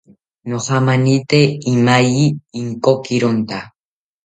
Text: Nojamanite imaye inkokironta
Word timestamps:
Nojamanite 0.49 1.41
imaye 1.73 2.23
inkokironta 2.61 3.57